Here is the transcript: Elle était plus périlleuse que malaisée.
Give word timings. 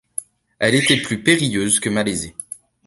Elle 0.57 0.73
était 0.73 0.99
plus 0.99 1.21
périlleuse 1.21 1.79
que 1.79 1.87
malaisée. 1.87 2.35